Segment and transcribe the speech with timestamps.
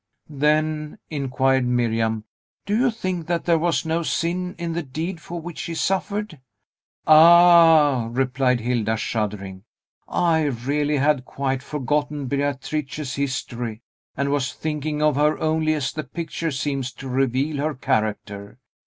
[0.31, 2.23] "Then," inquired Miriam,
[2.65, 6.39] "do you think that there was no sin in the deed for which she suffered?"
[7.05, 9.63] "Ah!" replied Hilda, shuddering,
[10.07, 13.83] "I really had quite forgotten Beatrice's history,
[14.17, 18.57] and was thinking of her only as the picture seems to reveal her character.